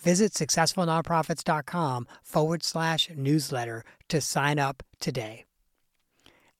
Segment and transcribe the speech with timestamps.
[0.00, 5.44] Visit successfulnonprofits.com forward slash newsletter to sign up today.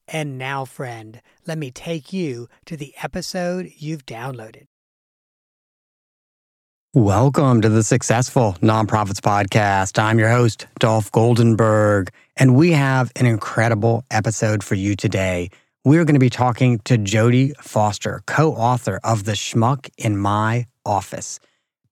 [0.09, 4.67] And now, friend, let me take you to the episode you've downloaded.
[6.95, 10.03] Welcome to the Successful Nonprofits Podcast.
[10.03, 15.51] I'm your host, Dolph Goldenberg, and we have an incredible episode for you today.
[15.85, 20.67] We're going to be talking to Jody Foster, co author of The Schmuck in My
[20.87, 21.39] Office.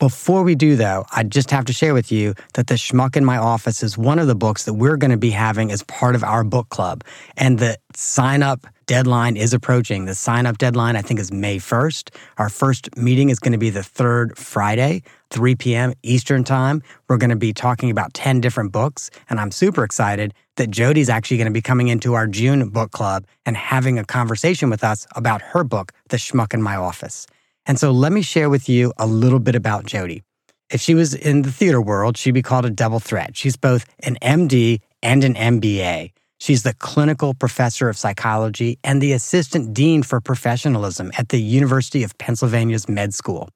[0.05, 3.25] Before we do, though, I just have to share with you that The Schmuck in
[3.25, 6.15] My Office is one of the books that we're going to be having as part
[6.15, 7.03] of our book club.
[7.39, 10.05] And the sign up deadline is approaching.
[10.05, 12.15] The sign up deadline, I think, is May 1st.
[12.37, 15.95] Our first meeting is going to be the third Friday, 3 p.m.
[16.03, 16.83] Eastern Time.
[17.09, 19.09] We're going to be talking about 10 different books.
[19.31, 22.91] And I'm super excited that Jody's actually going to be coming into our June book
[22.91, 27.27] club and having a conversation with us about her book, The Schmuck in My Office.
[27.67, 30.23] And so let me share with you a little bit about Jody.
[30.71, 33.37] If she was in the theater world, she'd be called a double threat.
[33.37, 36.13] She's both an MD and an MBA.
[36.39, 42.03] She's the clinical professor of psychology and the assistant dean for professionalism at the University
[42.03, 43.49] of Pennsylvania's med school.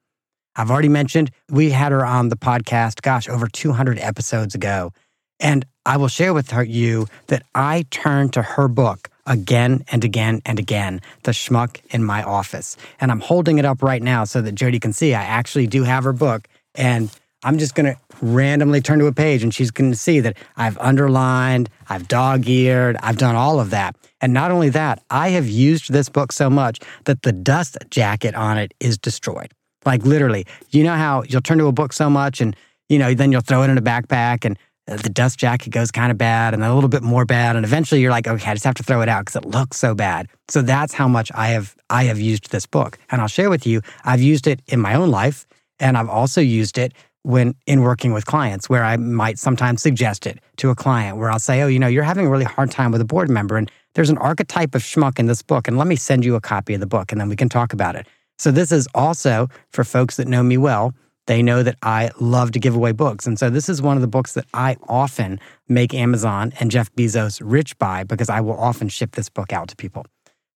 [0.57, 4.93] I've already mentioned we had her on the podcast, gosh, over 200 episodes ago.
[5.41, 10.03] And I will share with her, you that I turned to her book again and
[10.03, 12.77] again and again, The Schmuck in My Office.
[13.01, 15.85] And I'm holding it up right now so that Jody can see I actually do
[15.85, 16.49] have her book.
[16.75, 17.11] And
[17.45, 20.37] I'm just going to randomly turn to a page and she's going to see that
[20.57, 23.95] I've underlined, I've dog eared, I've done all of that.
[24.21, 28.35] And not only that, I have used this book so much that the dust jacket
[28.35, 29.53] on it is destroyed.
[29.87, 32.57] Like literally, you know how you'll turn to a book so much and,
[32.89, 34.59] you know, then you'll throw it in a backpack and
[34.89, 37.65] Uh, the dust jacket goes kind of bad and a little bit more bad and
[37.65, 39.95] eventually you're like okay i just have to throw it out because it looks so
[39.95, 40.29] bad.
[40.49, 42.99] So that's how much i have i have used this book.
[43.11, 45.47] And i'll share with you i've used it in my own life
[45.79, 50.27] and i've also used it when in working with clients where i might sometimes suggest
[50.27, 52.71] it to a client where i'll say oh you know you're having a really hard
[52.71, 55.77] time with a board member and there's an archetype of schmuck in this book and
[55.77, 57.97] let me send you a copy of the book and then we can talk about
[57.97, 58.07] it.
[58.39, 60.95] So this is also for folks that know me well
[61.29, 63.27] they know that I love to give away books.
[63.27, 66.91] And so this is one of the books that I often make Amazon and Jeff
[66.95, 70.07] Bezos rich by because I will often ship this book out to people.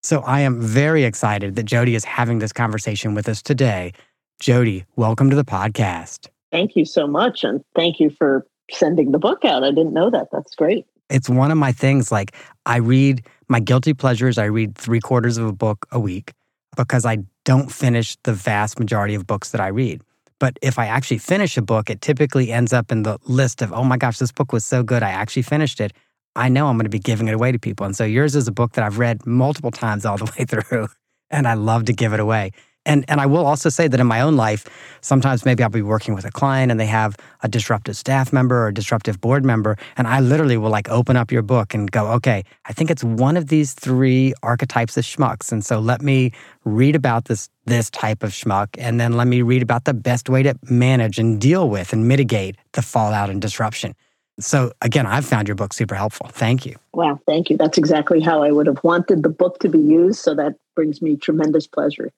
[0.01, 3.93] So I am very excited that Jody is having this conversation with us today.
[4.39, 6.27] Jody, welcome to the podcast.
[6.51, 7.43] Thank you so much.
[7.43, 9.63] And thank you for sending the book out.
[9.63, 10.29] I didn't know that.
[10.31, 10.87] That's great.
[11.07, 12.11] It's one of my things.
[12.11, 12.35] Like
[12.65, 16.33] I read my guilty pleasures, I read three quarters of a book a week
[16.75, 20.01] because I don't finish the vast majority of books that I read.
[20.39, 23.71] But if I actually finish a book, it typically ends up in the list of,
[23.73, 25.93] oh my gosh, this book was so good, I actually finished it.
[26.35, 27.85] I know I'm going to be giving it away to people.
[27.85, 30.87] And so yours is a book that I've read multiple times all the way through,
[31.29, 32.51] and I love to give it away.
[32.85, 34.65] And and I will also say that in my own life,
[35.01, 38.63] sometimes maybe I'll be working with a client and they have a disruptive staff member
[38.63, 41.89] or a disruptive board member, and I literally will like open up your book and
[41.89, 46.01] go, okay, I think it's one of these three archetypes of schmucks, and so let
[46.01, 46.31] me
[46.65, 50.29] read about this this type of schmuck, and then let me read about the best
[50.29, 53.95] way to manage and deal with and mitigate the fallout and disruption.
[54.39, 56.27] So again, I've found your book super helpful.
[56.31, 56.75] Thank you.
[56.93, 57.57] Wow, thank you.
[57.57, 60.19] That's exactly how I would have wanted the book to be used.
[60.19, 62.11] So that brings me tremendous pleasure.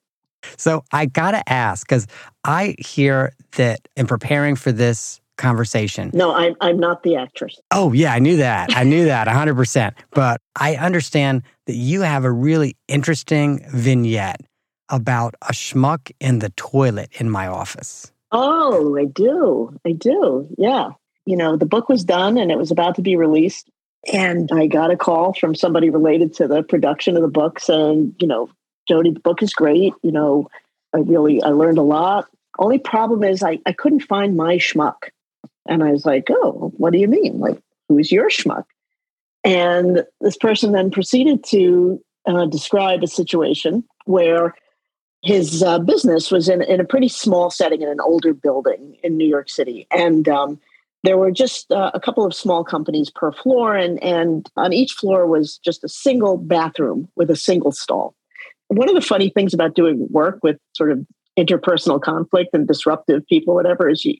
[0.56, 2.06] So I got to ask because
[2.44, 6.10] I hear that in preparing for this conversation.
[6.14, 7.60] No, I'm, I'm not the actress.
[7.70, 8.74] Oh, yeah, I knew that.
[8.74, 9.92] I knew that 100%.
[10.12, 14.40] But I understand that you have a really interesting vignette
[14.88, 18.12] about a schmuck in the toilet in my office.
[18.32, 19.78] Oh, I do.
[19.86, 20.48] I do.
[20.58, 20.90] Yeah.
[21.24, 23.68] You know, the book was done and it was about to be released.
[24.12, 28.14] And I got a call from somebody related to the production of the book saying,
[28.20, 28.48] you know,
[28.88, 29.92] Jody, the book is great.
[30.02, 30.48] You know,
[30.94, 32.28] I really I learned a lot.
[32.58, 35.10] Only problem is I, I couldn't find my schmuck.
[35.68, 37.38] And I was like, oh, what do you mean?
[37.38, 38.64] Like, who's your schmuck?
[39.44, 44.54] And this person then proceeded to uh, describe a situation where
[45.22, 49.16] his uh, business was in, in a pretty small setting in an older building in
[49.16, 49.86] New York City.
[49.90, 50.60] And um,
[51.04, 54.94] there were just uh, a couple of small companies per floor, and, and on each
[54.94, 58.15] floor was just a single bathroom with a single stall.
[58.68, 61.06] One of the funny things about doing work with sort of
[61.38, 64.14] interpersonal conflict and disruptive people, whatever, is you,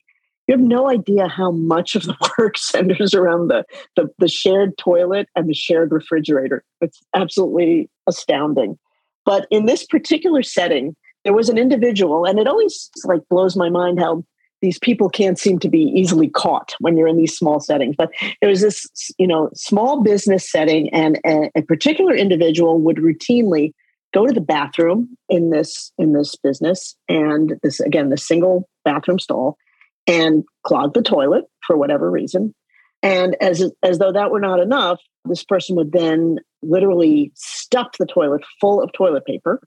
[0.46, 3.64] you have no idea how much of the work centers around the,
[3.96, 6.62] the, the shared toilet and the shared refrigerator.
[6.81, 8.78] It's absolutely astounding.
[9.25, 10.94] But in this particular setting,
[11.25, 14.22] there was an individual, and it always like blows my mind how
[14.62, 17.96] these people can't seem to be easily caught when you're in these small settings.
[17.99, 18.10] But
[18.40, 18.87] there was this,
[19.19, 23.72] you know, small business setting, and a, a particular individual would routinely
[24.16, 29.18] go to the bathroom in this in this business, and this again, the single bathroom
[29.18, 29.58] stall,
[30.06, 32.54] and clog the toilet for whatever reason.
[33.02, 38.06] And as as though that were not enough, this person would then literally stuff the
[38.06, 39.60] toilet full of toilet paper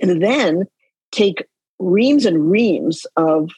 [0.00, 0.64] and then
[1.12, 1.44] take
[1.78, 3.50] reams and reams of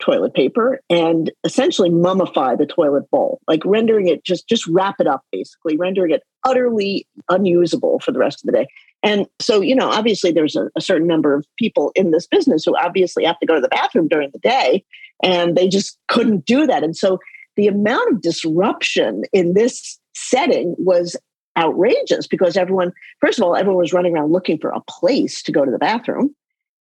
[0.00, 5.08] toilet paper and essentially mummify the toilet bowl like rendering it just just wrap it
[5.08, 8.66] up basically rendering it utterly unusable for the rest of the day
[9.08, 12.64] and so you know obviously there's a, a certain number of people in this business
[12.64, 14.84] who obviously have to go to the bathroom during the day
[15.22, 17.18] and they just couldn't do that and so
[17.56, 21.16] the amount of disruption in this setting was
[21.58, 25.52] outrageous because everyone, first of all, everyone was running around looking for a place to
[25.52, 26.34] go to the bathroom.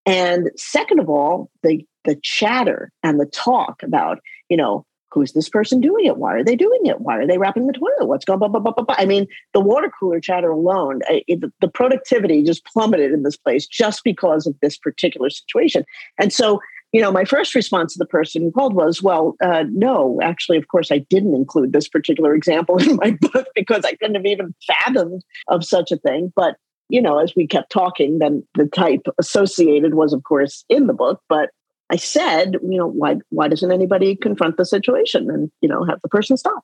[0.05, 4.19] And second of all, the the chatter and the talk about,
[4.49, 4.85] you know,
[5.17, 6.17] who's this person doing it?
[6.17, 7.01] Why are they doing it?
[7.01, 8.07] Why are they wrapping the toilet?
[8.07, 8.85] What's going on?
[8.89, 13.67] I mean, the water cooler chatter alone, it, the productivity just plummeted in this place
[13.67, 15.83] just because of this particular situation.
[16.19, 16.59] And so
[16.93, 20.57] you know, my first response to the person who called was, well, uh, no, actually,
[20.57, 24.25] of course, I didn't include this particular example in my book because I couldn't have
[24.25, 26.31] even fathomed of such a thing.
[26.35, 26.55] But,
[26.89, 30.93] you know, as we kept talking, then the type associated was, of course, in the
[30.93, 31.21] book.
[31.27, 31.49] But
[31.89, 36.01] I said, you know, why, why doesn't anybody confront the situation and, you know, have
[36.01, 36.63] the person stop?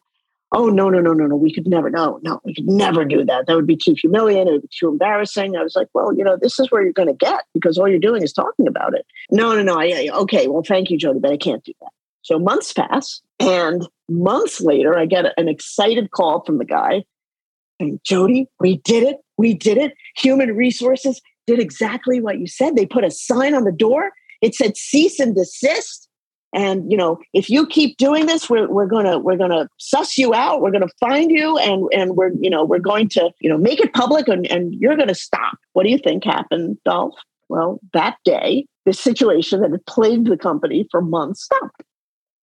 [0.53, 3.25] oh no no no no no we could never no no we could never do
[3.25, 3.47] that.
[3.47, 4.47] That would be too humiliating.
[4.47, 5.57] It would be too embarrassing.
[5.57, 7.89] I was like well you know this is where you're going to get because all
[7.89, 9.05] you're doing is talking about it.
[9.31, 11.89] No no no I, okay well thank you Jody, but i can't do that.
[12.21, 17.03] So months pass and months later i get an excited call from the guy
[17.79, 19.17] and jody we did it.
[19.37, 19.93] We did it.
[20.17, 22.75] Human resources did exactly what you said.
[22.75, 24.11] They put a sign on the door
[24.43, 26.09] it said cease and desist.
[26.55, 30.35] And you know if you keep doing this we're, we're gonna we're gonna suss you
[30.35, 30.61] out.
[30.61, 33.79] We're gonna find you and and we're you know we're going to you know make
[33.79, 35.57] it public and, and you're gonna stop.
[35.71, 37.15] What do you think happened dolph?
[37.49, 41.83] Well that day the situation that had plagued the company for months stopped.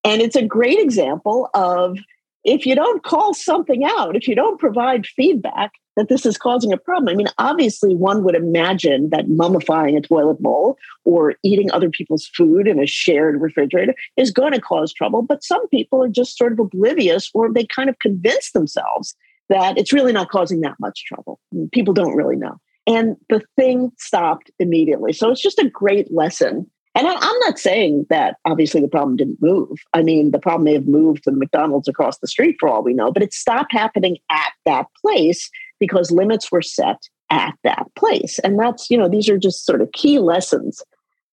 [0.03, 1.99] And it's a great example of
[2.45, 6.73] if you don't call something out if you don't provide feedback that this is causing
[6.73, 7.13] a problem.
[7.13, 12.27] I mean, obviously, one would imagine that mummifying a toilet bowl or eating other people's
[12.35, 15.23] food in a shared refrigerator is going to cause trouble.
[15.23, 19.15] But some people are just sort of oblivious or they kind of convince themselves
[19.49, 21.41] that it's really not causing that much trouble.
[21.73, 22.57] People don't really know.
[22.87, 25.13] And the thing stopped immediately.
[25.13, 29.17] So it's just a great lesson and I, am not saying that obviously the problem
[29.17, 29.79] didn't move.
[29.93, 32.83] I mean, the problem may have moved to the McDonald's across the street for all
[32.83, 36.99] we know, but it stopped happening at that place because limits were set
[37.31, 38.41] at that place.
[38.41, 40.83] And that's, you know, these are just sort of key lessons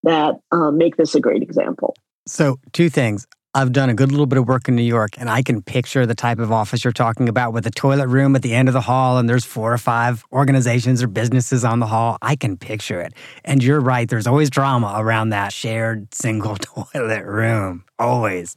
[0.03, 1.95] that um, make this a great example.
[2.27, 3.25] So, two things.
[3.53, 6.05] I've done a good little bit of work in New York, and I can picture
[6.05, 8.73] the type of office you're talking about with a toilet room at the end of
[8.73, 12.17] the hall, and there's four or five organizations or businesses on the hall.
[12.21, 13.13] I can picture it.
[13.43, 17.85] And you're right, there's always drama around that shared single toilet room.
[17.97, 18.55] Always.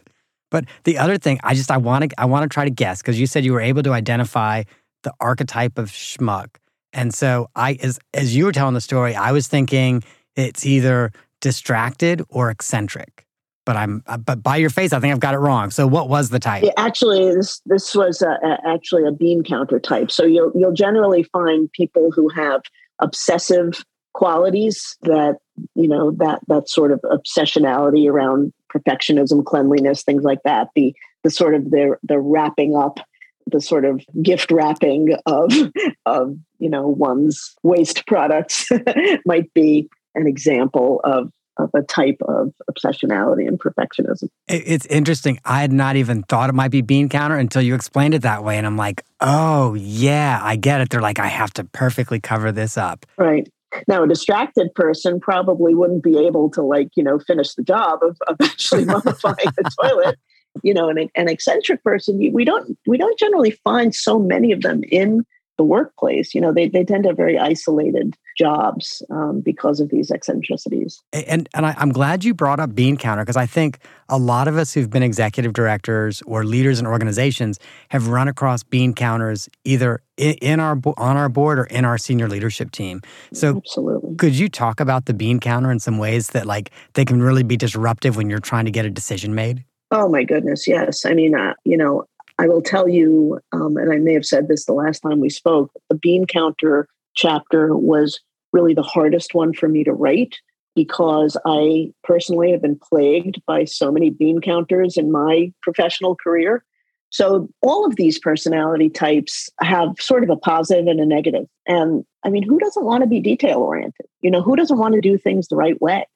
[0.50, 3.00] But the other thing, I just I want to I want to try to guess
[3.00, 4.64] because you said you were able to identify
[5.02, 6.56] the archetype of schmuck.
[6.92, 10.02] And so I as as you were telling the story, I was thinking
[10.36, 13.26] it's either distracted or eccentric.
[13.70, 15.70] But I'm uh, but by your face, I think I've got it wrong.
[15.70, 16.64] So what was the type?
[16.64, 20.10] Yeah, actually, this this was a, a, actually a bean counter type.
[20.10, 22.62] So you'll you'll generally find people who have
[22.98, 25.36] obsessive qualities that
[25.76, 30.70] you know that that sort of obsessionality around perfectionism, cleanliness, things like that.
[30.74, 32.98] The the sort of the the wrapping up
[33.46, 35.52] the sort of gift wrapping of
[36.06, 38.68] of you know one's waste products
[39.24, 44.28] might be an example of of a type of obsessionality and perfectionism.
[44.48, 45.38] It's interesting.
[45.44, 48.44] I had not even thought it might be bean counter until you explained it that
[48.44, 48.58] way.
[48.58, 50.90] And I'm like, oh, yeah, I get it.
[50.90, 53.06] They're like, I have to perfectly cover this up.
[53.16, 53.48] Right.
[53.86, 58.00] Now, a distracted person probably wouldn't be able to, like, you know, finish the job
[58.02, 60.18] of, of actually modifying the toilet.
[60.64, 64.62] You know, an, an eccentric person, we don't we don't generally find so many of
[64.62, 65.24] them in
[65.60, 66.34] the workplace.
[66.34, 71.02] You know, they, they tend to have very isolated jobs um, because of these eccentricities.
[71.12, 74.48] And and I, am glad you brought up bean counter because I think a lot
[74.48, 77.58] of us who've been executive directors or leaders in organizations
[77.90, 81.98] have run across bean counters either in, in our on our board or in our
[81.98, 83.02] senior leadership team.
[83.34, 87.04] So absolutely, could you talk about the bean counter in some ways that like they
[87.04, 89.62] can really be disruptive when you're trying to get a decision made?
[89.90, 91.04] Oh my goodness, yes.
[91.04, 92.06] I mean, uh, you know,
[92.40, 95.28] I will tell you, um, and I may have said this the last time we
[95.28, 98.18] spoke, the bean counter chapter was
[98.54, 100.36] really the hardest one for me to write
[100.74, 106.64] because I personally have been plagued by so many bean counters in my professional career.
[107.10, 111.44] So all of these personality types have sort of a positive and a negative.
[111.66, 114.06] And I mean, who doesn't want to be detail oriented?
[114.22, 116.06] You know, who doesn't want to do things the right way?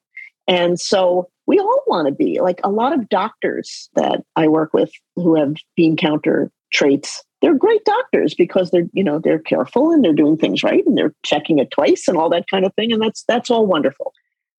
[0.46, 4.72] And so we all want to be like a lot of doctors that I work
[4.72, 7.22] with who have bean counter traits.
[7.42, 10.96] They're great doctors because they're, you know, they're careful and they're doing things right and
[10.96, 12.92] they're checking it twice and all that kind of thing.
[12.92, 14.12] And that's that's all wonderful.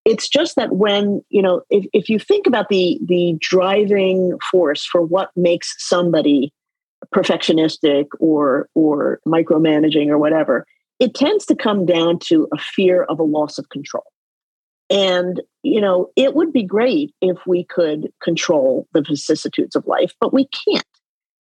[0.06, 4.86] It's just that when, you know, if, if you think about the the driving force
[4.86, 6.54] for what makes somebody
[7.14, 10.66] perfectionistic or or micromanaging or whatever,
[11.00, 14.04] it tends to come down to a fear of a loss of control.
[14.90, 20.14] And, you know, it would be great if we could control the vicissitudes of life,
[20.20, 20.86] but we can't.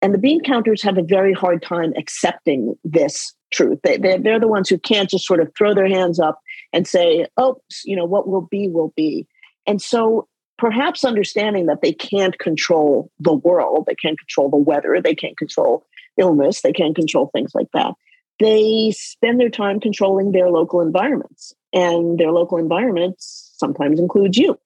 [0.01, 3.79] And the bean counters have a very hard time accepting this truth.
[3.83, 6.39] They, they're, they're the ones who can't just sort of throw their hands up
[6.73, 9.27] and say, oh, you know, what will be, will be.
[9.65, 14.99] And so perhaps understanding that they can't control the world, they can't control the weather,
[15.03, 15.85] they can't control
[16.17, 17.93] illness, they can't control things like that.
[18.39, 24.58] They spend their time controlling their local environments and their local environment sometimes includes you.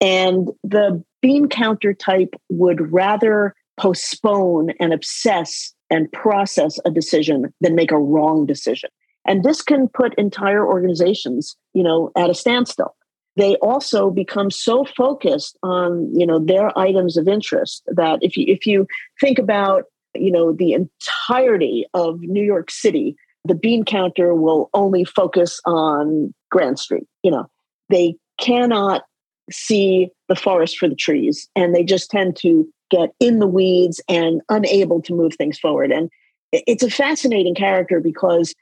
[0.00, 7.74] And the bean counter type would rather postpone and obsess and process a decision than
[7.74, 8.90] make a wrong decision.
[9.26, 12.94] And this can put entire organizations, you know, at a standstill.
[13.36, 18.44] They also become so focused on, you know, their items of interest that if you
[18.46, 18.86] if you
[19.20, 25.04] think about, you know, the entirety of New York City, the bean counter will only
[25.04, 27.08] focus on Grand Street.
[27.24, 27.50] You know,
[27.88, 29.02] they cannot
[29.50, 34.00] see the forest for the trees and they just tend to get in the weeds
[34.08, 35.90] and unable to move things forward.
[35.90, 36.08] And
[36.52, 38.54] it's a fascinating character because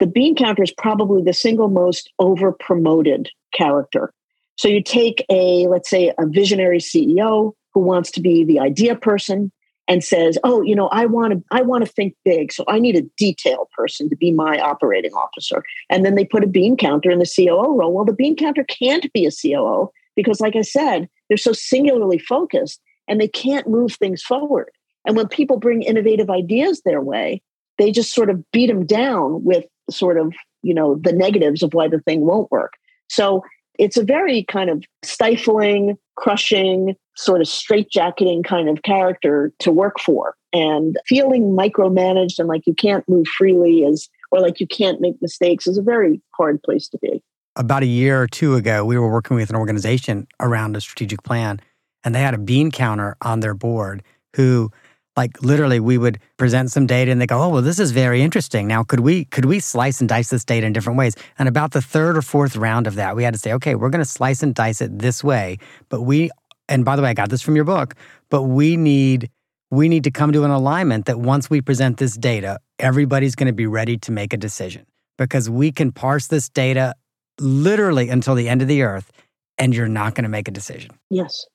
[0.00, 4.12] the bean counter is probably the single most over promoted character.
[4.56, 8.96] So you take a, let's say, a visionary CEO who wants to be the idea
[8.96, 9.52] person
[9.88, 12.78] and says, "Oh, you know, I want to I want to think big, so I
[12.78, 16.76] need a detail person to be my operating officer." And then they put a bean
[16.76, 17.92] counter in the COO role.
[17.92, 22.18] Well, the bean counter can't be a COO because like I said, they're so singularly
[22.18, 24.70] focused and they can't move things forward.
[25.04, 27.42] And when people bring innovative ideas their way,
[27.78, 31.74] they just sort of beat them down with sort of, you know, the negatives of
[31.74, 32.72] why the thing won't work.
[33.08, 33.42] So
[33.78, 39.98] it's a very kind of stifling, crushing, sort of straitjacketing kind of character to work
[40.00, 40.34] for.
[40.52, 45.20] And feeling micromanaged and like you can't move freely is, or like you can't make
[45.20, 47.22] mistakes is a very hard place to be.
[47.56, 51.22] About a year or two ago, we were working with an organization around a strategic
[51.22, 51.60] plan,
[52.04, 54.02] and they had a bean counter on their board
[54.34, 54.70] who
[55.16, 58.22] like literally we would present some data and they go oh well this is very
[58.22, 58.66] interesting.
[58.66, 61.14] Now could we could we slice and dice this data in different ways?
[61.38, 63.90] And about the third or fourth round of that we had to say okay we're
[63.90, 65.58] going to slice and dice it this way
[65.88, 66.30] but we
[66.68, 67.94] and by the way i got this from your book
[68.30, 69.30] but we need
[69.70, 73.46] we need to come to an alignment that once we present this data everybody's going
[73.46, 74.86] to be ready to make a decision
[75.18, 76.94] because we can parse this data
[77.40, 79.10] literally until the end of the earth
[79.58, 80.90] and you're not going to make a decision.
[81.10, 81.46] Yes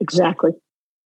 [0.00, 0.50] exactly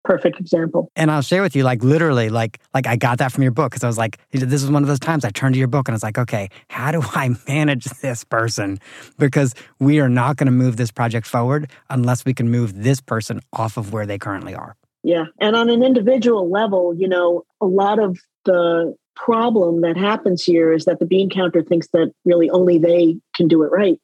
[0.08, 0.90] perfect example.
[0.96, 3.72] And I'll share with you, like literally, like like I got that from your book
[3.72, 5.90] because I was like, this is one of those times I turned to your book
[5.90, 8.80] and I was like, okay, how do I manage this person?
[9.20, 13.02] Because we are not going to move this project forward unless we can move this
[13.02, 14.78] person off of where they currently are.
[15.04, 20.44] Yeah, and on an individual level, you know, a lot of the problem that happens
[20.44, 24.00] here is that the bean counter thinks that really only they can do it right.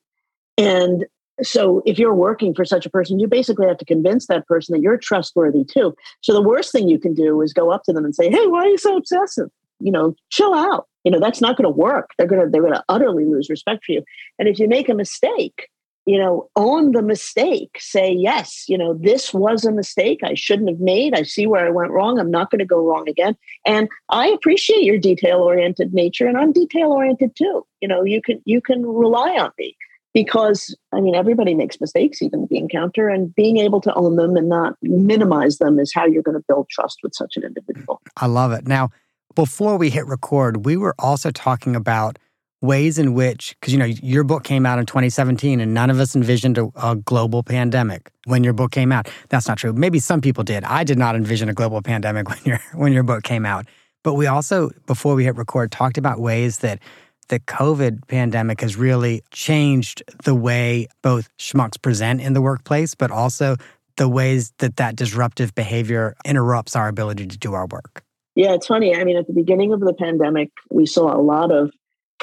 [0.57, 1.05] And
[1.41, 4.73] so if you're working for such a person, you basically have to convince that person
[4.73, 5.95] that you're trustworthy too.
[6.21, 8.45] So the worst thing you can do is go up to them and say, "Hey,
[8.47, 9.49] why are you so obsessive?
[9.79, 12.11] You know, chill out." You know, that's not going to work.
[12.17, 14.03] They're going to they're going to utterly lose respect for you.
[14.37, 15.69] And if you make a mistake,
[16.05, 17.77] you know, own the mistake.
[17.79, 21.15] Say, yes, you know, this was a mistake I shouldn't have made.
[21.15, 22.19] I see where I went wrong.
[22.19, 23.35] I'm not going to go wrong again.
[23.65, 27.65] And I appreciate your detail oriented nature, and I'm detail oriented too.
[27.81, 29.75] You know, you can you can rely on me
[30.13, 34.15] because I mean everybody makes mistakes, even the bean counter, and being able to own
[34.15, 37.43] them and not minimize them is how you're going to build trust with such an
[37.43, 38.01] individual.
[38.17, 38.67] I love it.
[38.67, 38.89] Now,
[39.35, 42.19] before we hit record, we were also talking about
[42.61, 45.99] ways in which, because you know, your book came out in 2017 and none of
[45.99, 49.09] us envisioned a, a, global pandemic when your book came out.
[49.27, 49.73] That's not true.
[49.73, 50.63] Maybe some people did.
[50.63, 53.65] I did not envision a global pandemic when your when your book came out.
[54.03, 56.79] But we also, before we hit record, talked about ways that
[57.25, 63.11] the COVID pandemic has really changed the way both schmucks present in the workplace, but
[63.11, 63.55] also
[63.97, 68.03] the ways that that disruptive behavior interrupts our ability to do our work.
[68.35, 68.95] Yeah, it's funny.
[68.95, 71.71] I mean, at the beginning of the pandemic, we saw a lot of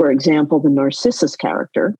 [0.00, 1.94] for example, the Narcissus character,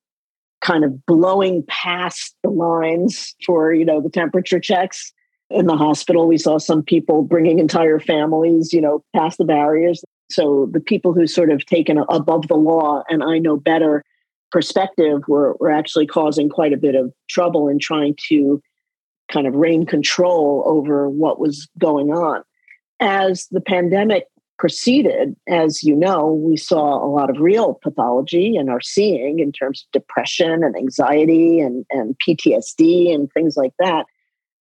[0.62, 5.12] kind of blowing past the lines for, you know, the temperature checks
[5.50, 6.26] in the hospital.
[6.26, 10.02] We saw some people bringing entire families, you know, past the barriers.
[10.30, 14.04] So the people who sort of taken above the law and I know better
[14.50, 18.60] perspective were, were actually causing quite a bit of trouble in trying to
[19.30, 22.42] kind of reign control over what was going on.
[23.00, 24.26] As the pandemic
[24.58, 29.52] proceeded, as you know, we saw a lot of real pathology and are seeing in
[29.52, 34.04] terms of depression and anxiety and, and PTSD and things like that.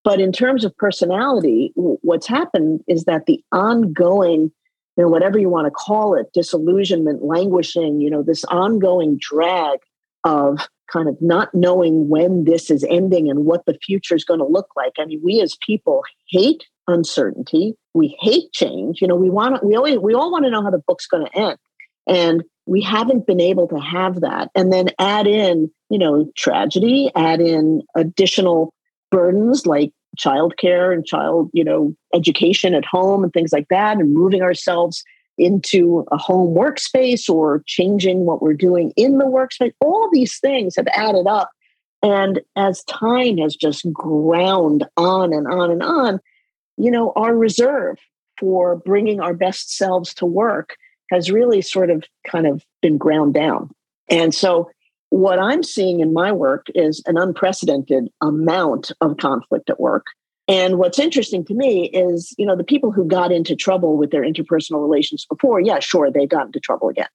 [0.06, 4.52] But in terms of personality, what's happened is that the ongoing,
[5.00, 9.80] you know, whatever you want to call it, disillusionment, languishing, you know, this ongoing drag
[10.26, 14.42] of kind of not knowing when this is ending and what the future is going
[14.42, 14.92] to look like.
[15.00, 17.76] I mean, we as people hate uncertainty.
[17.94, 19.00] We hate change.
[19.00, 21.08] You know, we want to, we always we all want to know how the book's
[21.08, 21.58] going to end.
[22.06, 24.50] And we haven't been able to have that.
[24.54, 28.74] And then add in, you know, tragedy, add in additional
[29.12, 34.14] burdens like childcare and child, you know, education at home and things like that, and
[34.14, 35.04] moving ourselves
[35.38, 39.72] into a home workspace or changing what we're doing in the workspace.
[39.80, 41.50] All these things have added up.
[42.02, 46.20] And as time has just ground on and on and on,
[46.78, 47.98] you know, our reserve
[48.40, 50.76] for bringing our best selves to work
[51.12, 53.70] has really sort of kind of been ground down.
[54.10, 54.70] And so,
[55.10, 60.06] what I'm seeing in my work is an unprecedented amount of conflict at work.
[60.48, 64.12] And what's interesting to me is, you know, the people who got into trouble with
[64.12, 67.08] their interpersonal relations before, yeah, sure, they got into trouble again.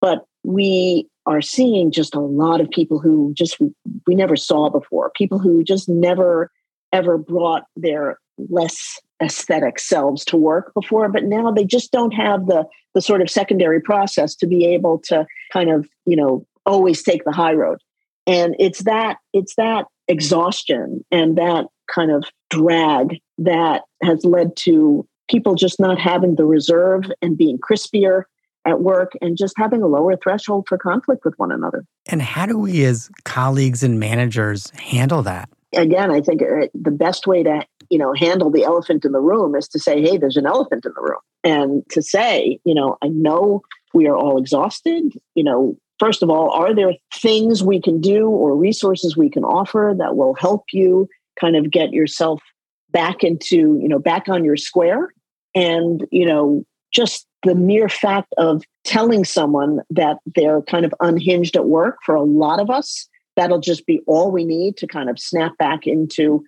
[0.00, 3.58] But we are seeing just a lot of people who just
[4.06, 6.50] we never saw before, people who just never
[6.92, 12.46] ever brought their less aesthetic selves to work before but now they just don't have
[12.46, 17.02] the the sort of secondary process to be able to kind of you know always
[17.02, 17.78] take the high road
[18.26, 25.06] and it's that it's that exhaustion and that kind of drag that has led to
[25.28, 28.24] people just not having the reserve and being crispier
[28.66, 31.84] at work and just having a lower threshold for conflict with one another.
[32.08, 35.48] And how do we, as colleagues and managers, handle that?
[35.74, 39.20] Again, I think uh, the best way to you know handle the elephant in the
[39.20, 42.72] room is to say hey there's an elephant in the room and to say you
[42.72, 47.62] know i know we are all exhausted you know first of all are there things
[47.62, 51.08] we can do or resources we can offer that will help you
[51.38, 52.42] kind of get yourself
[52.90, 55.10] back into you know back on your square?
[55.54, 61.54] And you know just the mere fact of telling someone that they're kind of unhinged
[61.54, 65.08] at work for a lot of us that'll just be all we need to kind
[65.08, 66.44] of snap back into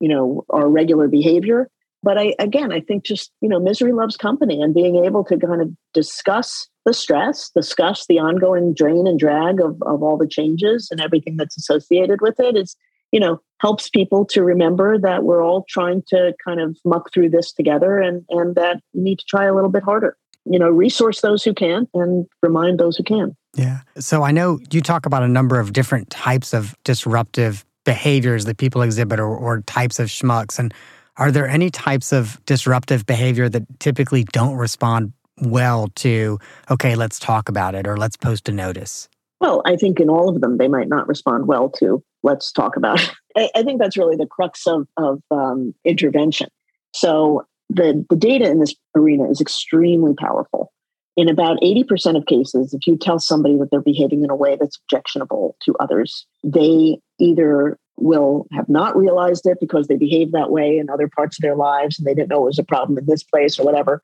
[0.00, 1.70] you know our regular behavior
[2.02, 5.36] but i again i think just you know misery loves company and being able to
[5.38, 10.28] kind of discuss the stress discuss the ongoing drain and drag of, of all the
[10.28, 12.76] changes and everything that's associated with it is
[13.12, 17.30] you know helps people to remember that we're all trying to kind of muck through
[17.30, 20.16] this together and and that you need to try a little bit harder.
[20.44, 23.36] You know resource those who can and remind those who can.
[23.54, 23.80] Yeah.
[23.98, 28.58] So i know you talk about a number of different types of disruptive behaviors that
[28.58, 30.58] people exhibit or, or types of schmucks?
[30.58, 30.74] And
[31.18, 36.38] are there any types of disruptive behavior that typically don't respond well to,
[36.70, 39.08] okay, let's talk about it or let's post a notice?
[39.40, 42.76] Well, I think in all of them, they might not respond well to, let's talk
[42.76, 43.12] about it.
[43.36, 46.48] I, I think that's really the crux of, of um, intervention.
[46.94, 50.72] So the, the data in this arena is extremely powerful.
[51.16, 54.56] In about 80% of cases, if you tell somebody that they're behaving in a way
[54.58, 60.50] that's objectionable to others, they either will have not realized it because they behaved that
[60.50, 62.98] way in other parts of their lives and they didn't know it was a problem
[62.98, 64.02] in this place or whatever.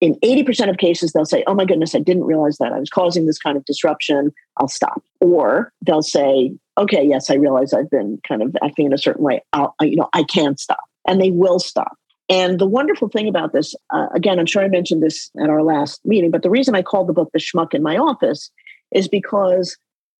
[0.00, 2.72] In 80% of cases, they'll say, Oh my goodness, I didn't realize that.
[2.72, 4.32] I was causing this kind of disruption.
[4.58, 5.02] I'll stop.
[5.20, 9.24] Or they'll say, okay, yes, I realize I've been kind of acting in a certain
[9.24, 9.42] way.
[9.52, 11.96] I'll, you know, I can stop, and they will stop.
[12.28, 15.62] And the wonderful thing about this, uh, again, I'm sure I mentioned this at our
[15.62, 18.50] last meeting, but the reason I called the book "The Schmuck in My Office"
[18.92, 19.76] is because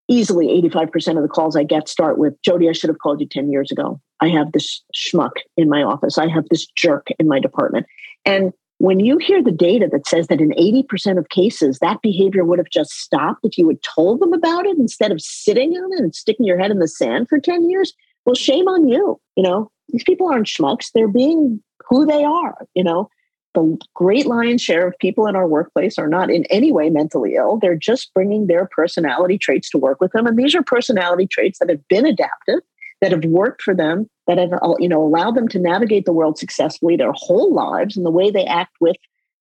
[0.08, 3.26] easily 85% of the calls I get start with Jody, I should have called you
[3.26, 4.00] 10 years ago.
[4.20, 6.18] I have this schmuck in my office.
[6.18, 7.86] I have this jerk in my department.
[8.24, 12.44] And when you hear the data that says that in 80% of cases, that behavior
[12.44, 15.92] would have just stopped if you had told them about it instead of sitting on
[15.92, 17.92] it and sticking your head in the sand for 10 years,
[18.24, 19.20] well, shame on you.
[19.36, 20.90] You know, these people aren't schmucks.
[20.92, 23.08] They're being who they are, you know.
[23.54, 27.36] The great lion's share of people in our workplace are not in any way mentally
[27.36, 27.56] ill.
[27.56, 30.26] They're just bringing their personality traits to work with them.
[30.26, 32.60] And these are personality traits that have been adaptive,
[33.00, 36.12] that have worked for them, that have uh, you know allowed them to navigate the
[36.12, 38.96] world successfully their whole lives and the way they act with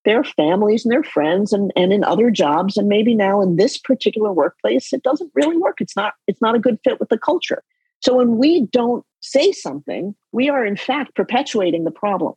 [0.05, 3.77] their families and their friends and, and in other jobs and maybe now in this
[3.77, 7.17] particular workplace it doesn't really work it's not it's not a good fit with the
[7.17, 7.63] culture
[8.01, 12.33] so when we don't say something we are in fact perpetuating the problem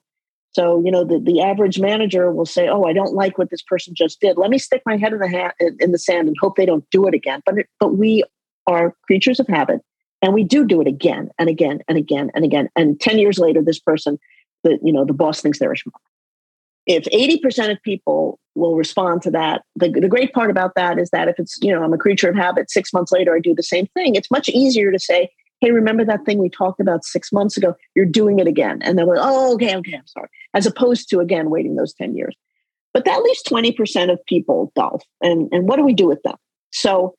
[0.52, 3.62] so you know the, the average manager will say oh i don't like what this
[3.62, 6.36] person just did let me stick my head in the ha- in the sand and
[6.40, 8.22] hope they don't do it again but it, but we
[8.66, 9.80] are creatures of habit
[10.22, 12.68] and we do do it again and again and again and again.
[12.74, 14.18] And 10 years later, this person,
[14.64, 16.00] the, you know, the boss thinks they're a schmuck.
[16.86, 21.10] If 80% of people will respond to that, the, the great part about that is
[21.10, 23.54] that if it's, you know, I'm a creature of habit, six months later, I do
[23.54, 24.14] the same thing.
[24.14, 25.30] It's much easier to say,
[25.60, 27.74] hey, remember that thing we talked about six months ago?
[27.94, 28.80] You're doing it again.
[28.82, 30.28] And they're like, oh, okay, okay, I'm sorry.
[30.54, 32.36] As opposed to, again, waiting those 10 years.
[32.92, 35.02] But that leaves 20% of people, Dolph.
[35.20, 36.36] And, and what do we do with them?
[36.72, 37.14] So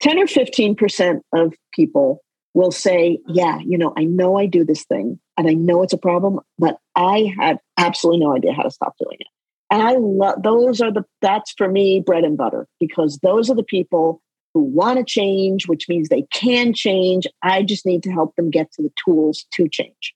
[0.00, 2.22] 10 or 15% of people
[2.54, 5.92] will say, Yeah, you know, I know I do this thing and I know it's
[5.92, 9.26] a problem, but I have absolutely no idea how to stop doing it.
[9.70, 13.54] And I love those are the that's for me bread and butter because those are
[13.54, 14.22] the people
[14.56, 17.26] who want to change, which means they can change.
[17.42, 20.14] I just need to help them get to the tools to change.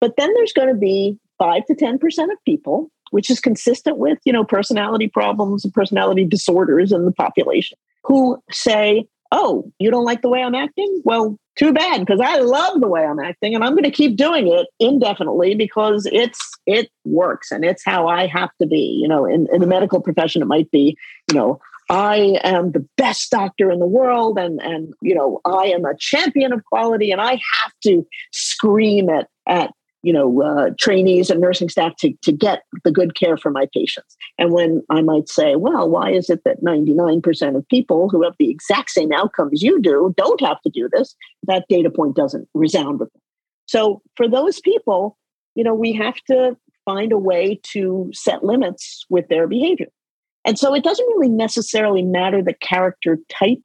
[0.00, 4.16] But then there's going to be five to 10% of people, which is consistent with,
[4.24, 10.06] you know, personality problems and personality disorders in the population, who say, oh, you don't
[10.06, 11.02] like the way I'm acting?
[11.04, 14.16] Well, too bad because I love the way I'm acting and I'm going to keep
[14.16, 18.98] doing it indefinitely because it's it works and it's how I have to be.
[19.02, 20.96] You know, in, in the medical profession, it might be,
[21.30, 25.68] you know, I am the best doctor in the world and and you know, I
[25.68, 29.70] am a champion of quality and I have to scream at at
[30.02, 33.66] you know uh, trainees and nursing staff to, to get the good care for my
[33.72, 34.16] patients.
[34.38, 38.34] And when i might say well why is it that 99% of people who have
[38.38, 41.16] the exact same outcomes you do don't have to do this?
[41.44, 43.22] That data point doesn't resound with them
[43.66, 45.16] so for those people
[45.54, 49.88] you know we have to find a way to set limits with their behavior
[50.48, 53.60] and so it doesn't really necessarily matter the character type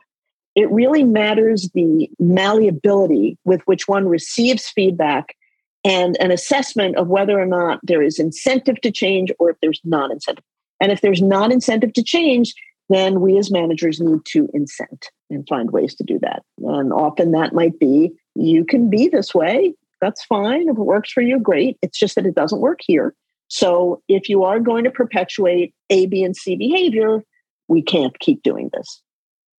[0.56, 5.36] it really matters the malleability with which one receives feedback
[5.84, 9.82] and an assessment of whether or not there is incentive to change or if there's
[9.84, 10.46] non incentive.
[10.80, 12.54] And if there's non incentive to change,
[12.90, 16.44] then we as managers need to incent and find ways to do that.
[16.60, 19.74] And often that might be you can be this way.
[20.02, 20.70] That's fine.
[20.70, 21.78] If it works for you, great.
[21.82, 23.16] It's just that it doesn't work here.
[23.48, 27.24] So if you are going to perpetuate A, B, and C behavior,
[27.68, 29.02] we can't keep doing this.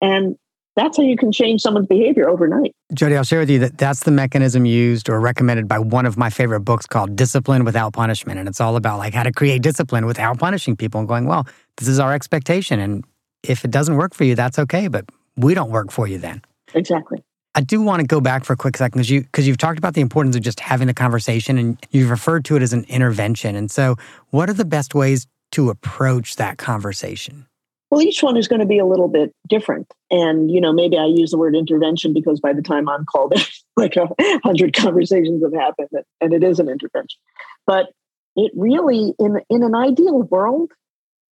[0.00, 0.36] And
[0.76, 2.74] that's how you can change someone's behavior overnight.
[2.92, 6.16] Jody, I'll share with you that that's the mechanism used or recommended by one of
[6.16, 8.40] my favorite books called Discipline Without Punishment.
[8.40, 11.46] And it's all about like how to create discipline without punishing people and going, well,
[11.76, 12.80] this is our expectation.
[12.80, 13.04] And
[13.44, 14.88] if it doesn't work for you, that's okay.
[14.88, 15.04] But
[15.36, 16.42] we don't work for you then.
[16.74, 17.22] Exactly.
[17.54, 19.78] I do want to go back for a quick second because you because you've talked
[19.78, 22.84] about the importance of just having the conversation and you've referred to it as an
[22.88, 23.54] intervention.
[23.54, 23.96] And so
[24.30, 27.46] what are the best ways to approach that conversation?
[27.90, 29.86] Well, each one is going to be a little bit different.
[30.10, 33.34] And, you know, maybe I use the word intervention because by the time I'm called,
[33.76, 34.08] like a
[34.42, 35.90] hundred conversations have happened
[36.20, 37.20] and it is an intervention.
[37.68, 37.90] But
[38.34, 40.72] it really, in, in an ideal world,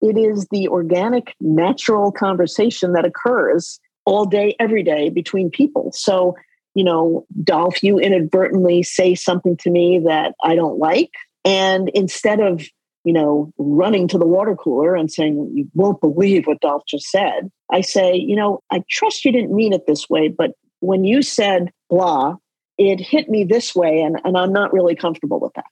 [0.00, 5.92] it is the organic, natural conversation that occurs all day, every day between people.
[5.94, 6.36] So,
[6.74, 11.10] you know, Dolph, you inadvertently say something to me that I don't like.
[11.44, 12.62] And instead of
[13.04, 17.10] you know, running to the water cooler and saying, You won't believe what Dolph just
[17.10, 17.50] said.
[17.70, 21.22] I say, You know, I trust you didn't mean it this way, but when you
[21.22, 22.36] said blah,
[22.78, 25.66] it hit me this way, and, and I'm not really comfortable with that.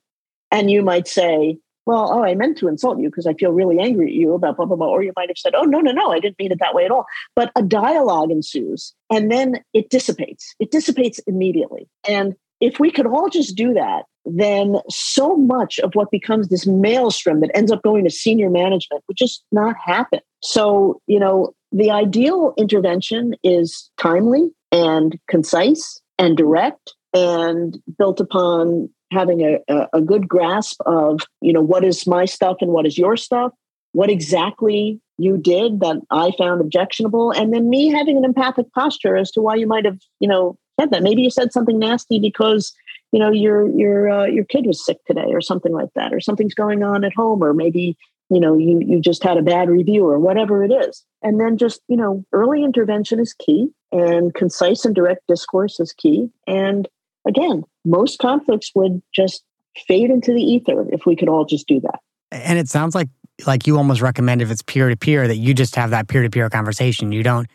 [0.51, 1.59] And you might say,
[1.91, 4.57] well, oh, I meant to insult you because I feel really angry at you about
[4.57, 4.87] blah, blah, blah.
[4.87, 6.85] Or you might have said, oh, no, no, no, I didn't mean it that way
[6.85, 7.07] at all.
[7.35, 10.55] But a dialogue ensues and then it dissipates.
[10.61, 11.89] It dissipates immediately.
[12.09, 16.67] And if we could all just do that, then so much of what becomes this
[16.67, 20.21] maelstrom that ends up going to senior management would just not happen.
[20.43, 28.89] So, you know, the ideal intervention is timely, and concise and direct and built upon
[29.11, 32.97] having a, a, good grasp of you know what is my stuff and what is
[32.97, 33.53] your stuff
[33.93, 39.17] what exactly you did that i found objectionable and then me having an empathic posture
[39.17, 41.03] as to why you might have you know said that.
[41.03, 42.73] Maybe you said something nasty because
[43.13, 46.21] you know your your uh, your kid was sick today or something like that or
[46.21, 47.97] something's going on at home or maybe
[48.31, 51.05] you know you you just had a bad review or whatever it is.
[51.23, 55.93] And then just you know early intervention is key and concise and direct discourse is
[55.93, 56.31] key.
[56.47, 56.89] And
[57.27, 59.43] again most conflicts would just
[59.87, 62.01] fade into the ether if we could all just do that
[62.33, 63.09] and it sounds like
[63.47, 66.23] like you almost recommend if it's peer to peer that you just have that peer
[66.23, 67.49] to peer conversation you don't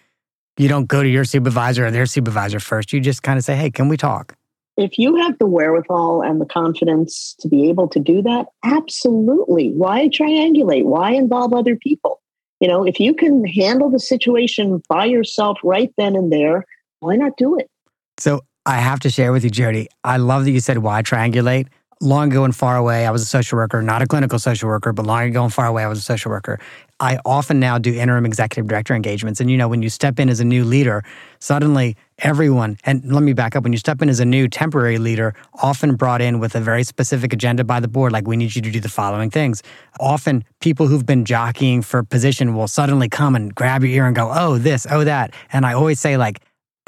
[0.58, 3.56] you don't go to your supervisor or their supervisor first you just kind of say
[3.56, 4.36] hey can we talk
[4.78, 9.71] if you have the wherewithal and the confidence to be able to do that, absolutely.
[9.71, 10.84] Why triangulate?
[10.84, 12.21] Why involve other people?
[12.60, 16.65] You know, if you can handle the situation by yourself right then and there,
[16.99, 17.69] why not do it?
[18.17, 19.88] So I have to share with you, Jody.
[20.04, 21.67] I love that you said why triangulate
[22.01, 24.93] long ago and far away, I was a social worker, not a clinical social worker,
[24.93, 26.60] but long ago and far away, I was a social worker.
[26.99, 29.41] I often now do interim executive director engagements.
[29.41, 31.04] And you know, when you step in as a new leader,
[31.39, 34.97] suddenly everyone, and let me back up, when you step in as a new temporary
[34.97, 38.56] leader, often brought in with a very specific agenda by the board, like we need
[38.56, 39.62] you to do the following things.
[39.99, 44.15] Often people who've been jockeying for position will suddenly come and grab your ear and
[44.15, 45.34] go, oh, this, oh, that.
[45.51, 46.39] And I always say, like,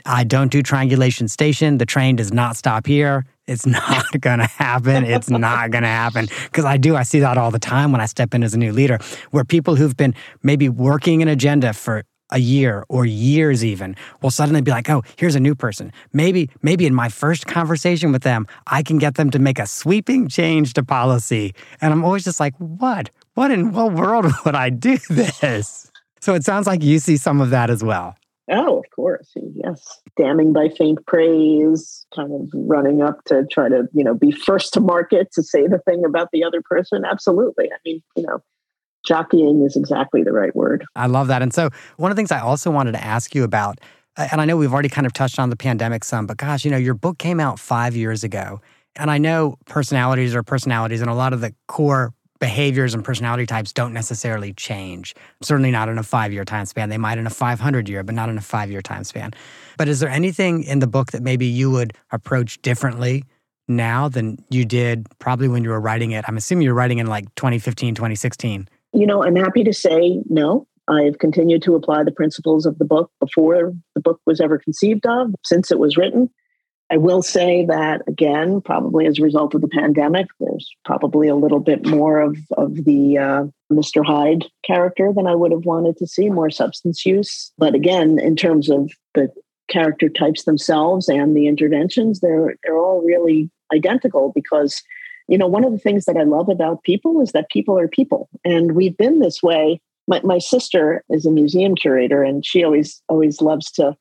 [0.08, 1.78] I don't do triangulation station.
[1.78, 3.26] The train does not stop here.
[3.46, 5.04] It's not going to happen.
[5.04, 6.28] It's not going to happen.
[6.46, 8.58] Because I do, I see that all the time when I step in as a
[8.58, 9.00] new leader,
[9.32, 14.32] where people who've been maybe working an agenda for a year or years even will
[14.32, 15.92] suddenly be like, oh, here's a new person.
[16.12, 19.68] Maybe, maybe in my first conversation with them, I can get them to make a
[19.68, 21.54] sweeping change to policy.
[21.80, 23.10] And I'm always just like, what?
[23.36, 25.92] What in what world would I do this?
[26.20, 28.16] So it sounds like you see some of that as well.
[28.50, 29.32] Oh, of course.
[29.56, 30.00] Yes.
[30.16, 34.74] Damning by faint praise, kind of running up to try to, you know, be first
[34.74, 37.04] to market to say the thing about the other person.
[37.10, 37.66] Absolutely.
[37.66, 38.40] I mean, you know,
[39.06, 40.86] jockeying is exactly the right word.
[40.96, 41.42] I love that.
[41.42, 43.80] And so, one of the things I also wanted to ask you about,
[44.16, 46.64] uh, and I know we've already kind of touched on the pandemic some, but gosh,
[46.64, 48.62] you know, your book came out five years ago.
[48.96, 53.46] And I know personalities are personalities, and a lot of the core behaviors and personality
[53.46, 55.16] types don't necessarily change.
[55.42, 56.90] Certainly not in a five year time span.
[56.90, 59.32] They might in a 500 year, but not in a five year time span.
[59.78, 63.24] But is there anything in the book that maybe you would approach differently
[63.68, 66.26] now than you did probably when you were writing it?
[66.28, 68.68] I'm assuming you're writing in like 2015, 2016.
[68.94, 70.68] You know, I'm happy to say no.
[70.88, 75.06] I've continued to apply the principles of the book before the book was ever conceived
[75.06, 76.30] of, since it was written.
[76.90, 81.36] I will say that again, probably as a result of the pandemic, there's probably a
[81.36, 84.06] little bit more of of the uh, Mr.
[84.06, 87.52] Hyde character than I would have wanted to see, more substance use.
[87.58, 89.30] But again, in terms of the
[89.68, 94.82] character types themselves and the interventions, they're they're all really identical because
[95.28, 97.90] you know one of the things that I love about people is that people are
[97.90, 99.82] people, and we've been this way.
[100.10, 103.98] My, my sister is a museum curator, and she always always loves to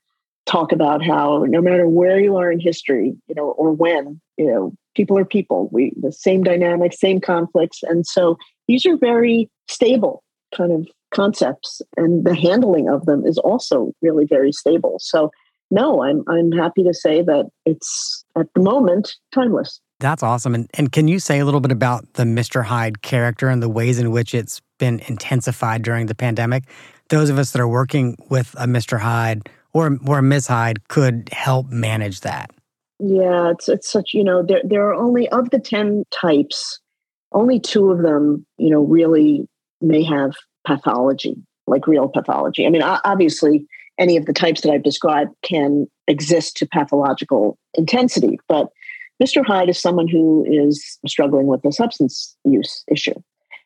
[0.46, 4.46] talk about how no matter where you are in history, you know, or when, you
[4.46, 5.68] know, people are people.
[5.72, 8.36] We the same dynamics, same conflicts, and so
[8.68, 10.22] these are very stable
[10.56, 14.96] kind of concepts, and the handling of them is also really very stable.
[14.98, 15.30] So,
[15.70, 19.80] no, I'm I'm happy to say that it's at the moment timeless.
[19.98, 20.54] That's awesome.
[20.54, 22.64] And and can you say a little bit about the Mr.
[22.64, 26.64] Hyde character and the ways in which it's been intensified during the pandemic?
[27.08, 28.98] Those of us that are working with a Mr.
[28.98, 30.46] Hyde or or Ms.
[30.46, 32.50] Hyde could help manage that?
[32.98, 36.80] Yeah, it's it's such you know there there are only of the ten types,
[37.32, 39.46] only two of them you know really
[39.80, 40.32] may have
[40.66, 41.36] pathology
[41.66, 42.64] like real pathology.
[42.64, 43.66] I mean, obviously,
[43.98, 48.68] any of the types that I've described can exist to pathological intensity, but
[49.22, 49.44] Mr.
[49.44, 53.14] Hyde is someone who is struggling with the substance use issue.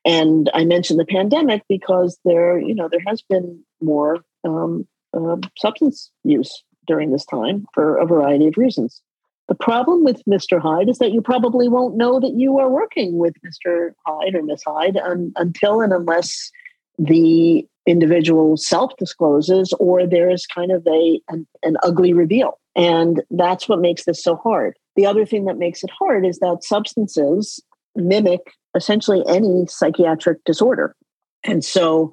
[0.04, 5.36] And I mentioned the pandemic because there, you know, there has been more um, uh,
[5.56, 9.02] substance use during this time for a variety of reasons.
[9.48, 10.60] The problem with Mr.
[10.60, 13.90] Hyde is that you probably won't know that you are working with Mr.
[14.06, 16.50] Hyde or Miss Hyde un- until and unless
[16.98, 22.60] the individual self discloses or there's kind of a an, an ugly reveal.
[22.76, 24.76] And that's what makes this so hard.
[24.94, 27.60] The other thing that makes it hard is that substances
[27.96, 30.94] mimic essentially any psychiatric disorder.
[31.42, 32.12] And so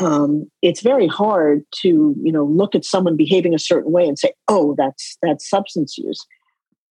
[0.00, 4.18] um, it's very hard to you know look at someone behaving a certain way and
[4.18, 6.26] say oh that's that's substance use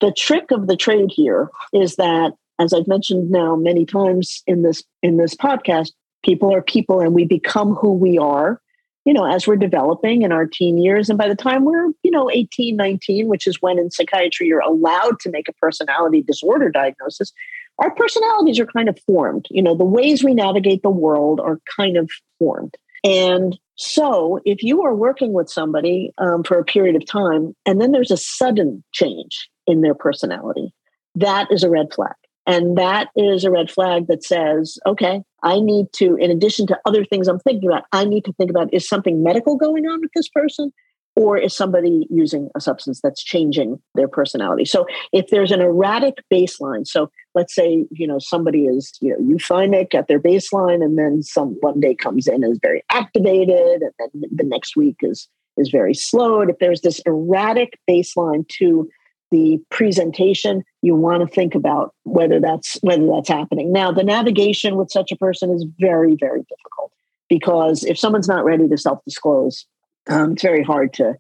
[0.02, 4.64] the trick of the trade here is that as i've mentioned now many times in
[4.64, 5.92] this in this podcast
[6.24, 8.62] people are people and we become who we are
[9.06, 12.12] you know, as we're developing in our teen years, and by the time we're, you
[12.12, 16.70] know, 18, 19, which is when in psychiatry you're allowed to make a personality disorder
[16.70, 17.32] diagnosis,
[17.80, 19.48] our personalities are kind of formed.
[19.50, 22.76] You know, the ways we navigate the world are kind of formed.
[23.04, 27.80] And so, if you are working with somebody um, for a period of time and
[27.80, 30.74] then there's a sudden change in their personality,
[31.16, 32.16] that is a red flag.
[32.46, 36.80] And that is a red flag that says, okay, I need to, in addition to
[36.84, 40.02] other things I'm thinking about, I need to think about is something medical going on
[40.02, 40.74] with this person?
[41.16, 44.66] Or is somebody using a substance that's changing their personality?
[44.66, 49.18] So if there's an erratic baseline, so let's say, you know, somebody is, you know,
[49.20, 53.82] euphonic at their baseline and then some one day comes in and is very activated
[53.82, 56.50] and then the next week is is very slowed.
[56.50, 58.90] If there's this erratic baseline to
[59.32, 64.76] the presentation you want to think about whether that's whether that's happening now the navigation
[64.76, 66.92] with such a person is very very difficult
[67.28, 69.66] because if someone's not ready to self-disclose
[70.08, 71.16] um, it's very hard to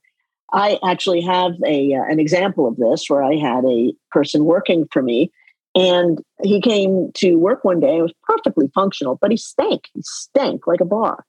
[0.53, 4.87] i actually have a uh, an example of this where i had a person working
[4.91, 5.31] for me
[5.75, 10.01] and he came to work one day it was perfectly functional but he stank he
[10.03, 11.25] stank like a bar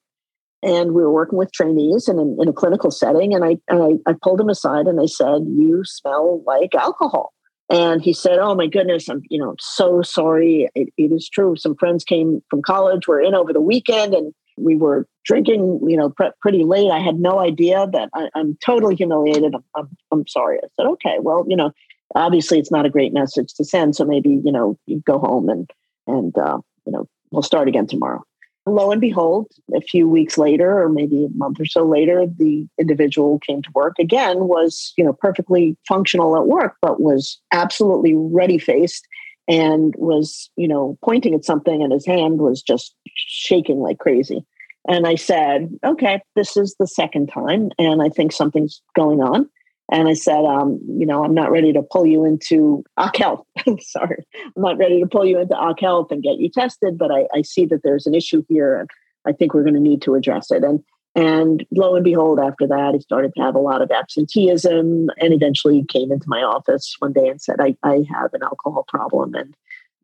[0.63, 4.11] and we were working with trainees in, in a clinical setting and I, and I,
[4.11, 7.33] I pulled him aside and I said you smell like alcohol.
[7.71, 11.55] And he said oh my goodness i'm you know so sorry it, it is true.
[11.57, 15.97] Some friends came from college were in over the weekend and we were drinking you
[15.97, 16.91] know pre- pretty late.
[16.91, 19.55] I had no idea that I, am totally humiliated.
[19.55, 20.59] I'm, I'm, I'm sorry.
[20.59, 21.71] I said okay well you know
[22.15, 25.49] obviously it's not a great message to send so maybe you know you go home
[25.49, 25.71] and
[26.07, 28.23] and uh, you know we'll start again tomorrow
[28.67, 32.67] lo and behold, a few weeks later, or maybe a month or so later, the
[32.79, 38.15] individual came to work again, was, you know, perfectly functional at work, but was absolutely
[38.15, 39.07] ready faced
[39.49, 44.45] and was, you know, pointing at something and his hand was just shaking like crazy.
[44.89, 49.49] And I said, okay, this is the second time, and I think something's going on.
[49.91, 53.47] And I said, um, you know, I'm not ready to pull you into Occ Health.
[53.81, 57.11] Sorry, I'm not ready to pull you into Occ Health and get you tested, but
[57.11, 58.91] I, I see that there's an issue here, and
[59.27, 60.63] I think we're going to need to address it.
[60.63, 60.83] And
[61.17, 65.35] and lo and behold, after that, he started to have a lot of absenteeism, and
[65.35, 69.35] eventually came into my office one day and said, I, I have an alcohol problem,
[69.35, 69.55] and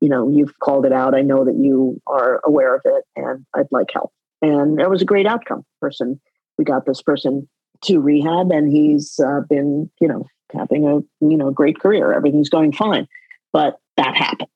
[0.01, 1.15] you know, you've called it out.
[1.15, 4.13] I know that you are aware of it, and I'd like help.
[4.43, 5.65] And that was a great outcome.
[5.81, 6.21] Person,
[6.59, 7.49] we got this person
[7.85, 12.13] to rehab and he's uh, been you know having a you know great career.
[12.13, 13.09] Everything's going fine.
[13.53, 14.49] But that happened.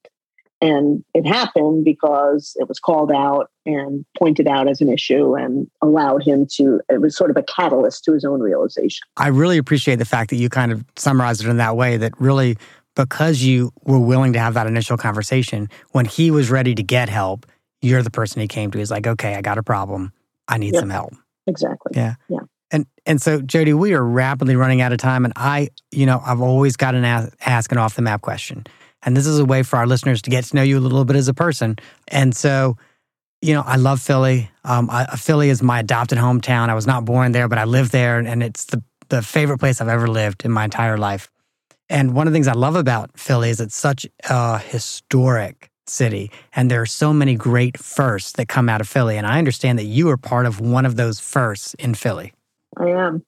[0.62, 5.66] And it happened because it was called out and pointed out as an issue and
[5.80, 9.00] allowed him to it was sort of a catalyst to his own realization.
[9.16, 12.12] I really appreciate the fact that you kind of summarized it in that way that
[12.20, 12.59] really
[12.94, 17.09] because you were willing to have that initial conversation when he was ready to get
[17.09, 17.46] help
[17.83, 18.78] you're the person he came to.
[18.78, 20.12] He's like okay i got a problem.
[20.46, 21.14] I need some help.
[21.46, 21.92] Exactly.
[21.94, 22.16] Yeah.
[22.28, 26.06] Yeah and and so Jody, we are rapidly running out of time, and I, you
[26.06, 28.66] know, I've always got an ask, ask an off the map question,
[29.02, 31.04] and this is a way for our listeners to get to know you a little
[31.04, 31.76] bit as a person.
[32.09, 32.76] And so,
[33.42, 34.50] you know, I love Philly.
[34.64, 36.68] Um, I, Philly is my adopted hometown.
[36.68, 39.80] I was not born there, but I live there, and it's the the favorite place
[39.80, 41.28] I've ever lived in my entire life.
[41.88, 46.30] And one of the things I love about Philly is it's such a historic city,
[46.54, 49.16] and there are so many great firsts that come out of Philly.
[49.16, 52.33] And I understand that you are part of one of those firsts in Philly.
[52.78, 53.24] I am.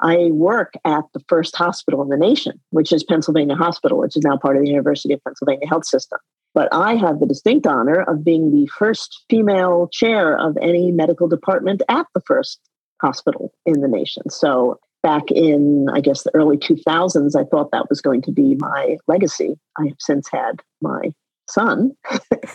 [0.00, 4.24] I work at the first hospital in the nation, which is Pennsylvania Hospital, which is
[4.24, 6.18] now part of the University of Pennsylvania Health System.
[6.54, 11.28] But I have the distinct honor of being the first female chair of any medical
[11.28, 12.60] department at the first
[13.00, 14.28] hospital in the nation.
[14.30, 18.56] So back in, I guess, the early 2000s, I thought that was going to be
[18.58, 19.58] my legacy.
[19.78, 21.12] I have since had my
[21.48, 21.92] son,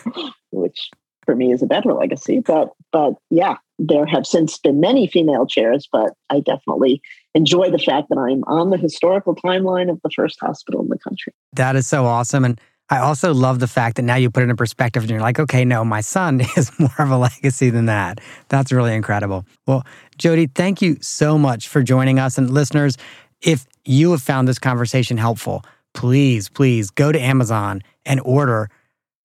[0.50, 0.90] which
[1.24, 2.40] for me is a better legacy.
[2.40, 3.56] But but yeah,
[3.88, 7.02] there have since been many female chairs, but I definitely
[7.34, 10.98] enjoy the fact that I'm on the historical timeline of the first hospital in the
[10.98, 11.32] country.
[11.54, 12.44] That is so awesome.
[12.44, 15.20] And I also love the fact that now you put it in perspective and you're
[15.20, 18.20] like, okay, no, my son is more of a legacy than that.
[18.48, 19.46] That's really incredible.
[19.66, 19.84] Well,
[20.18, 22.38] Jody, thank you so much for joining us.
[22.38, 22.96] And listeners,
[23.40, 25.64] if you have found this conversation helpful,
[25.94, 28.68] please, please go to Amazon and order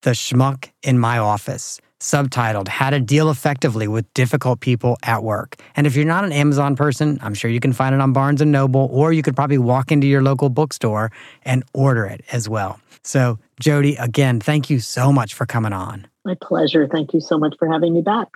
[0.02, 5.62] The Schmuck in My Office subtitled How to Deal Effectively with Difficult People at Work.
[5.76, 8.42] And if you're not an Amazon person, I'm sure you can find it on Barnes
[8.42, 11.12] and Noble or you could probably walk into your local bookstore
[11.44, 12.80] and order it as well.
[13.04, 16.08] So, Jody, again, thank you so much for coming on.
[16.26, 16.88] My pleasure.
[16.88, 18.28] Thank you so much for having me back.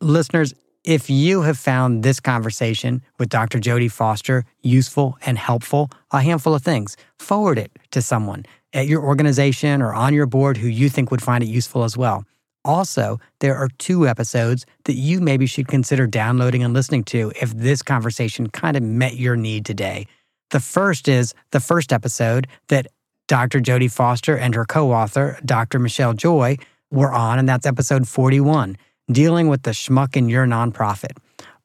[0.00, 3.58] Listeners, if you have found this conversation with Dr.
[3.58, 9.02] Jody Foster useful and helpful, a handful of things, forward it to someone at your
[9.02, 12.24] organization or on your board who you think would find it useful as well
[12.64, 17.52] Also, there are two episodes that you maybe should consider downloading and listening to if
[17.52, 20.06] this conversation kind of met your need today.
[20.50, 22.86] The first is the first episode that
[23.26, 23.60] Dr.
[23.60, 25.78] Jody Foster and her co author, Dr.
[25.78, 26.58] Michelle Joy,
[26.90, 28.76] were on, and that's episode 41,
[29.10, 31.16] dealing with the schmuck in your nonprofit.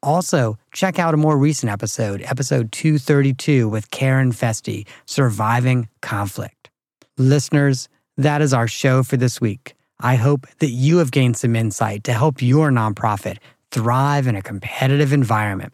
[0.01, 6.69] Also, check out a more recent episode, episode 232 with Karen Feste, Surviving Conflict.
[7.17, 9.75] Listeners, that is our show for this week.
[9.99, 13.37] I hope that you have gained some insight to help your nonprofit
[13.71, 15.73] thrive in a competitive environment.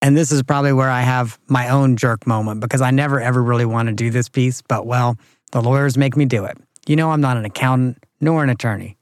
[0.00, 3.42] And this is probably where I have my own jerk moment because I never ever
[3.42, 5.16] really want to do this piece, but well,
[5.52, 6.58] the lawyers make me do it.
[6.86, 8.96] You know, I'm not an accountant nor an attorney.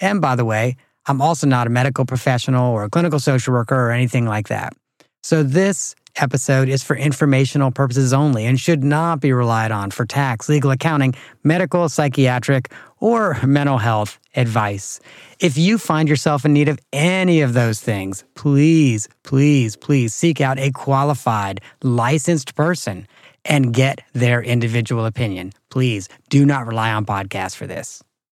[0.00, 3.76] And by the way, I'm also not a medical professional or a clinical social worker
[3.76, 4.74] or anything like that.
[5.22, 10.04] So this episode is for informational purposes only and should not be relied on for
[10.04, 15.00] tax, legal, accounting, medical, psychiatric, or mental health advice.
[15.40, 20.40] If you find yourself in need of any of those things, please, please, please seek
[20.40, 23.06] out a qualified, licensed person
[23.44, 25.52] and get their individual opinion.
[25.70, 28.02] Please do not rely on podcasts for this.